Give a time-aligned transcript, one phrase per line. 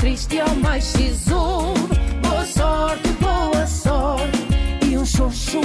[0.00, 1.74] triste mais sisudo.
[2.22, 4.38] Boa sorte, boa sorte
[4.90, 5.60] e um xoxo.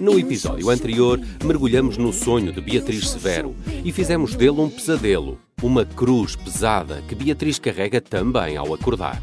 [0.00, 3.54] No episódio anterior, mergulhamos no sonho de Beatriz Severo
[3.84, 9.22] e fizemos dele um pesadelo, uma cruz pesada que Beatriz carrega também ao acordar.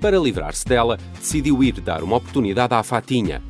[0.00, 3.40] Para livrar-se dela, decidiu ir dar uma oportunidade à Fatinha.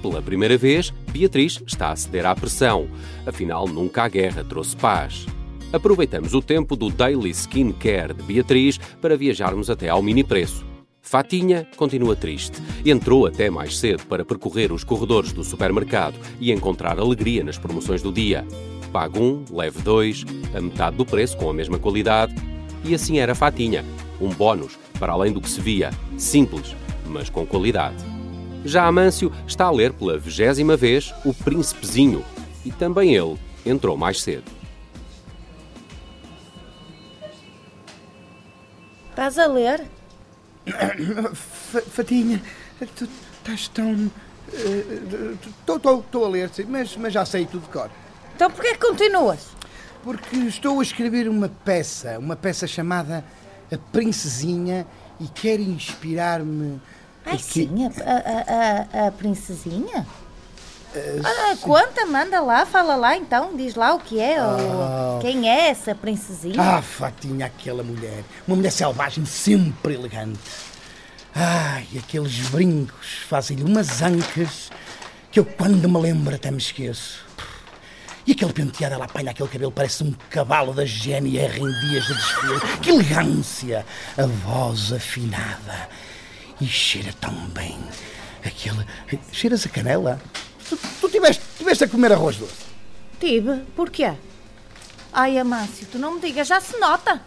[0.00, 2.88] Pela primeira vez, Beatriz está a ceder à pressão,
[3.26, 5.26] afinal, nunca a guerra trouxe paz.
[5.74, 10.64] Aproveitamos o tempo do Daily Skin Care de Beatriz para viajarmos até ao mini preço.
[11.02, 12.62] Fatinha continua triste.
[12.86, 18.00] Entrou até mais cedo para percorrer os corredores do supermercado e encontrar alegria nas promoções
[18.00, 18.46] do dia.
[18.92, 22.32] Pague um, leve dois, a metade do preço com a mesma qualidade.
[22.84, 23.84] E assim era Fatinha.
[24.20, 25.90] Um bónus, para além do que se via.
[26.16, 26.72] Simples,
[27.04, 27.96] mas com qualidade.
[28.64, 32.24] Já Amâncio está a ler pela vigésima vez O Príncipezinho.
[32.64, 34.63] E também ele entrou mais cedo.
[39.14, 39.84] Estás a ler?
[41.34, 42.42] Fa- Fatinha,
[42.96, 43.06] tu
[43.38, 44.10] estás tão.
[45.68, 47.90] Estou a ler, mas, mas já sei tudo de cor.
[48.34, 49.46] Então porquê que continuas?
[50.02, 53.24] Porque estou a escrever uma peça, uma peça chamada
[53.72, 54.86] A Princesinha
[55.20, 56.80] e quero inspirar-me.
[57.24, 60.06] Ai, aqui- sim, a, a, a, a princesinha?
[61.24, 65.68] Ah, conta, manda lá, fala lá então, diz lá o que é, ou quem é
[65.70, 66.60] essa princesinha?
[66.60, 68.22] Ah, Fatinha, aquela mulher.
[68.46, 70.38] Uma mulher selvagem, sempre elegante.
[71.34, 74.70] Ai, aqueles brincos fazem-lhe umas ancas
[75.32, 77.24] que eu, quando me lembro, até me esqueço.
[78.26, 82.14] E aquele penteado, ela apanha aquele cabelo, parece um cavalo da GNR em dias de
[82.14, 82.60] desfile.
[82.80, 83.84] Que elegância!
[84.16, 85.88] A voz afinada.
[86.60, 87.76] E cheira tão bem.
[88.44, 88.86] Aquele.
[89.32, 90.20] Cheiras a canela?
[90.68, 92.64] Tu, tu tiveste, tiveste a comer arroz doce.
[93.20, 94.12] Tive, porquê?
[95.12, 97.20] Ai, Amâncio, tu não me digas, já se nota.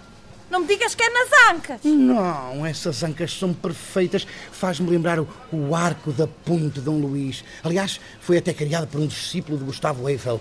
[0.50, 1.82] Não me digas que é nas ancas.
[1.84, 4.26] Não, essas ancas são perfeitas.
[4.52, 7.44] Faz-me lembrar o, o arco da ponte de Dom Luís.
[7.64, 10.40] Aliás, foi até criado por um discípulo de Gustavo Eiffel.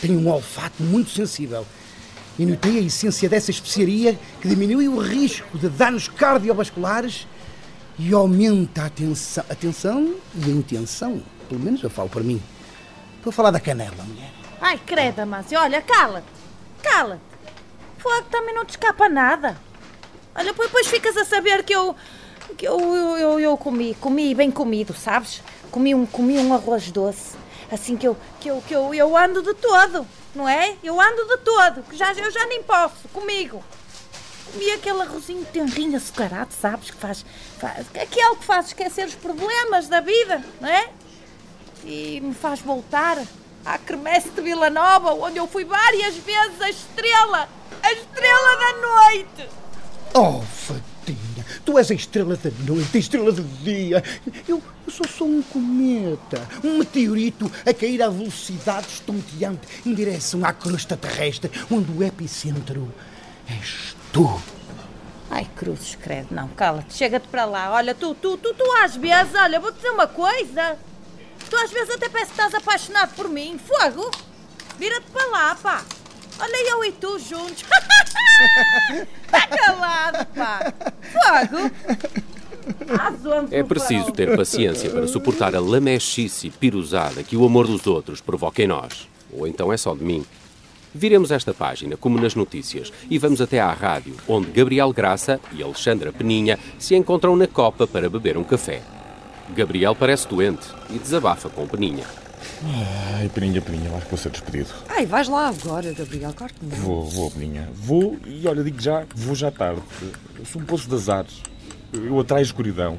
[0.00, 1.66] Tem um olfato muito sensível.
[2.38, 7.26] E notei a essência dessa especiaria que diminui o risco de danos cardiovasculares
[7.98, 11.22] e aumenta a atenção, a atenção e a intenção.
[11.52, 12.42] Pelo menos eu falo para mim.
[13.18, 14.32] Estou a falar da canela, mulher.
[14.58, 16.26] Ai, credo, Amâncio, olha, cala-te.
[16.82, 17.20] Cala-te.
[17.98, 19.60] Fogo também não te escapa nada.
[20.34, 21.94] Olha, pois depois ficas a saber que eu.
[22.56, 25.42] que eu, eu, eu, eu comi, comi bem comido, sabes?
[25.70, 27.36] Comi um, comi um arroz doce.
[27.70, 30.74] Assim que eu, que eu, que eu, eu ando de todo, não é?
[30.82, 33.62] Eu ando de todo, que já, eu já nem posso, comigo.
[34.50, 36.90] Comi aquele arrozinho tenrinho açucarado, sabes?
[36.90, 37.26] Que faz,
[37.58, 37.86] faz.
[37.88, 40.88] Aquele que faz esquecer os problemas da vida, não é?
[41.84, 43.22] E me faz voltar
[43.64, 47.48] à Cremesse de Vila Nova, onde eu fui várias vezes a estrela,
[47.82, 49.48] a estrela da noite.
[50.14, 54.02] Oh, Fatinha, tu és a estrela da noite, a estrela do dia.
[54.46, 60.44] Eu, eu sou só um cometa, um meteorito a cair a velocidade estonteante em direção
[60.44, 62.92] à crosta terrestre, onde o epicentro
[63.48, 64.40] és tu.
[65.30, 67.72] Ai, cruzes, credo, não, cala-te, chega-te para lá.
[67.72, 70.76] Olha, tu, tu, tu, tu às vezes, olha, vou-te dizer uma coisa.
[71.52, 73.58] Tu às vezes até parece que estás apaixonado por mim.
[73.58, 74.10] Fogo!
[74.78, 75.84] Vira-te para lá, pá.
[76.40, 77.62] Olha eu e tu juntos.
[79.26, 80.72] Está calado, pá.
[81.12, 81.70] Fogo!
[83.50, 88.62] É preciso ter paciência para suportar a lamechice piruzada que o amor dos outros provoca
[88.62, 89.06] em nós.
[89.30, 90.24] Ou então é só de mim.
[90.94, 95.62] Viremos esta página, como nas notícias, e vamos até à rádio, onde Gabriel Graça e
[95.62, 98.80] Alexandra Peninha se encontram na copa para beber um café.
[99.52, 102.04] Gabriel parece doente e desabafa com Peninha.
[103.16, 104.70] Ai, Peninha, Peninha, acho que vou ser despedido.
[104.88, 106.76] Ai, vais lá agora, Gabriel, claro que não.
[106.76, 107.68] Vou, vou, Peninha.
[107.74, 109.82] Vou e olha, digo já, vou já tarde.
[110.38, 111.42] Eu sou um poço de azares.
[111.92, 112.98] Eu atraio a escuridão,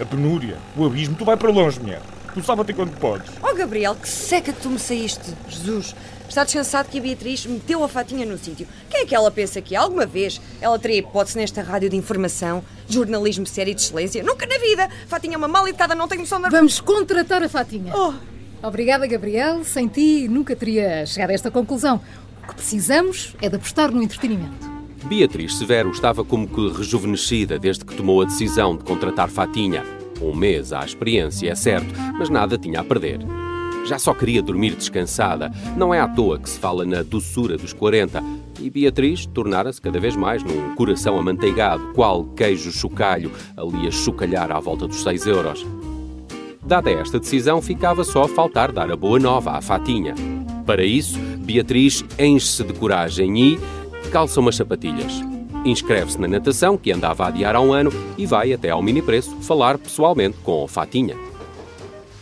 [0.00, 1.14] a penúria, o abismo.
[1.14, 2.02] Tu vai para longe, mulher.
[2.60, 3.30] Até quando podes.
[3.42, 5.32] Oh, Gabriel, que seca que tu me saíste.
[5.48, 5.94] Jesus,
[6.28, 8.66] está descansado que a Beatriz meteu a fatinha no sítio.
[8.90, 9.78] Quem é que ela pensa que é?
[9.78, 14.22] Alguma vez ela teria hipótese nesta rádio de informação, jornalismo sério e de excelência?
[14.22, 14.88] Nunca na vida.
[15.06, 16.48] Fatinha é uma mal educada, não tem noção da...
[16.48, 17.92] Vamos contratar a Fatinha.
[17.96, 18.14] Oh.
[18.66, 19.62] Obrigada, Gabriel.
[19.62, 22.00] Sem ti nunca teria chegado a esta conclusão.
[22.42, 24.74] O que precisamos é de apostar no entretenimento.
[25.04, 29.84] Beatriz Severo estava como que rejuvenescida desde que tomou a decisão de contratar Fatinha.
[30.20, 33.20] Um mês à experiência, é certo, mas nada tinha a perder.
[33.86, 35.52] Já só queria dormir descansada.
[35.76, 38.22] Não é à toa que se fala na doçura dos 40.
[38.60, 44.50] E Beatriz tornara-se cada vez mais num coração amanteigado, qual queijo chocalho, ali a chocalhar
[44.50, 45.66] à volta dos 6 euros.
[46.64, 50.14] Dada esta decisão, ficava só a faltar dar a boa nova à Fatinha.
[50.64, 53.60] Para isso, Beatriz enche-se de coragem e
[54.10, 55.33] calça umas sapatilhas.
[55.64, 59.02] Inscreve-se na natação, que andava a adiar há um ano, e vai até ao mini
[59.02, 61.16] preço falar pessoalmente com Fatinha.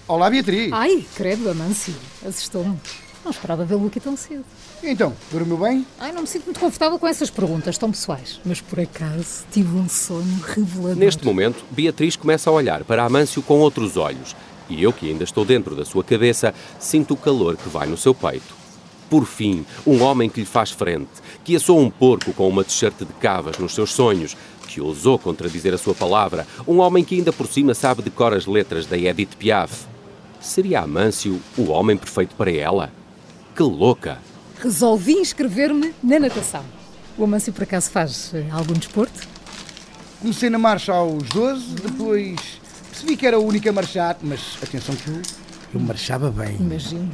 [0.06, 0.72] Olá, Beatriz.
[0.72, 1.94] Ai, credo, Amâncio.
[2.26, 2.78] Assustou-me.
[3.24, 4.44] Não esperava vê-lo aqui tão cedo.
[4.82, 5.86] Então, dormiu bem?
[5.98, 8.40] Ai, não me sinto muito confortável com essas perguntas tão pessoais.
[8.44, 10.96] Mas por acaso tive um sonho revelador.
[10.96, 14.34] Neste momento, Beatriz começa a olhar para Amâncio com outros olhos.
[14.68, 17.96] E eu, que ainda estou dentro da sua cabeça, sinto o calor que vai no
[17.96, 18.61] seu peito.
[19.08, 21.10] Por fim, um homem que lhe faz frente,
[21.44, 25.74] que assou um porco com uma t-shirt de cavas nos seus sonhos, que ousou contradizer
[25.74, 29.36] a sua palavra, um homem que ainda por cima sabe decorar as letras da Edith
[29.38, 29.84] Piaf.
[30.40, 32.90] Seria Amâncio o homem perfeito para ela?
[33.54, 34.18] Que louca!
[34.60, 36.64] Resolvi inscrever-me na natação.
[37.18, 39.28] O Amâncio, por acaso, faz eh, algum desporto?
[40.20, 44.94] Comecei na marcha aos 12, depois percebi que era a única a marchar, mas atenção
[44.94, 45.20] que eu,
[45.74, 46.56] eu marchava bem.
[46.60, 47.10] Imagino.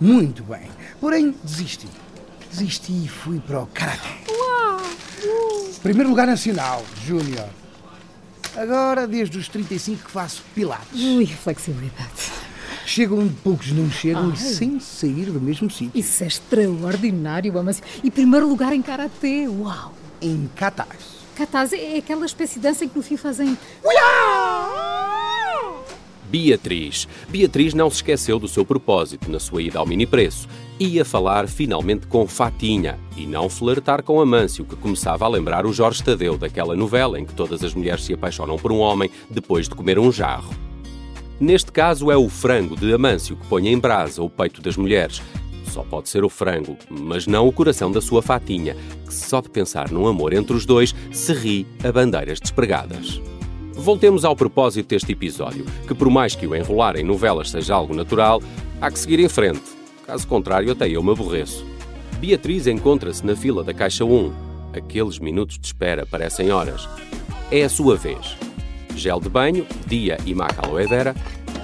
[0.00, 0.68] Muito bem.
[1.00, 1.88] Porém, desisti.
[2.50, 4.18] Desisti e fui para o Karaté.
[5.82, 7.48] Primeiro lugar nacional, Júnior.
[8.56, 11.00] Agora, desde os 35 que faço Pilates.
[11.00, 12.32] Ui, flexibilidade.
[12.84, 14.32] Chegam onde poucos não chegam Ai.
[14.32, 15.92] e sem sair do mesmo sítio.
[15.94, 17.84] Isso é extraordinário, Amâncio.
[18.02, 19.46] E primeiro lugar em Karatê.
[19.46, 19.94] Uau!
[20.20, 21.18] Em Catais.
[21.36, 23.56] Kataz é aquela espécie de dança em que no fim fazem...
[26.30, 27.08] Beatriz.
[27.28, 30.48] Beatriz não se esqueceu do seu propósito na sua ida ao mini preço.
[30.78, 35.72] Ia falar finalmente com Fatinha e não flertar com Amâncio, que começava a lembrar o
[35.72, 39.68] Jorge Tadeu daquela novela em que todas as mulheres se apaixonam por um homem depois
[39.68, 40.54] de comer um jarro.
[41.40, 45.22] Neste caso é o frango de Amâncio que põe em brasa o peito das mulheres.
[45.70, 48.76] Só pode ser o frango, mas não o coração da sua Fatinha,
[49.06, 53.20] que só de pensar num amor entre os dois se ri a bandeiras despregadas.
[53.88, 57.94] Voltemos ao propósito deste episódio, que por mais que o enrolar em novelas seja algo
[57.94, 58.42] natural,
[58.82, 59.62] há que seguir em frente.
[60.06, 61.64] Caso contrário, até eu me aborreço.
[62.20, 64.30] Beatriz encontra-se na fila da caixa 1.
[64.76, 66.86] Aqueles minutos de espera parecem horas.
[67.50, 68.36] É a sua vez.
[68.94, 71.16] Gel de banho, dia e maca aloe vera,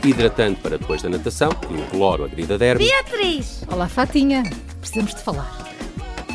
[0.03, 2.87] hidratante para depois da natação, e um cloro a grida derme.
[2.87, 3.65] Beatriz!
[3.71, 4.45] Olá, Fatinha.
[4.81, 5.63] Precisamos de falar.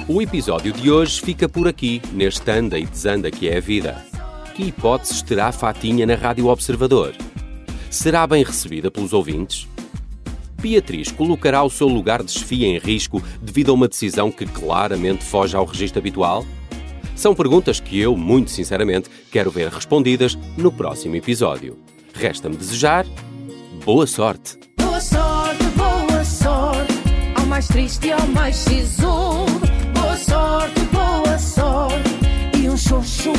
[0.08, 4.09] O episódio de hoje fica por aqui, neste anda e desanda que é a vida.
[4.60, 7.16] Que hipóteses terá Fatinha na Rádio Observador?
[7.90, 9.70] Será bem recebida pelos ouvintes?
[10.62, 15.24] Beatriz colocará o seu lugar de chefia em risco devido a uma decisão que claramente
[15.24, 16.46] foge ao registro habitual?
[17.16, 21.80] São perguntas que eu, muito sinceramente, quero ver respondidas no próximo episódio.
[22.14, 23.06] Resta-me desejar
[23.86, 24.60] boa sorte!
[24.78, 26.94] Boa sorte, boa sorte,
[27.36, 29.62] ao mais triste e ao mais sisudo.
[29.94, 32.10] Boa sorte, boa sorte,
[32.62, 33.32] e um xoxo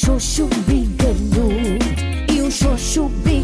[0.00, 1.48] xoxo bigalhudo,
[2.32, 3.37] e um xoxo bigalhudo.